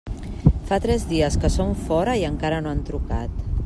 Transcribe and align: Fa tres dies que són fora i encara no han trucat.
Fa 0.69 0.79
tres 0.85 1.05
dies 1.11 1.37
que 1.45 1.53
són 1.57 1.77
fora 1.89 2.19
i 2.23 2.27
encara 2.35 2.65
no 2.67 2.75
han 2.77 2.85
trucat. 2.91 3.43